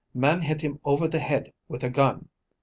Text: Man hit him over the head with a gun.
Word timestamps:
Man 0.15 0.41
hit 0.41 0.61
him 0.61 0.79
over 0.83 1.07
the 1.07 1.19
head 1.19 1.53
with 1.67 1.83
a 1.83 1.89
gun. 1.91 2.29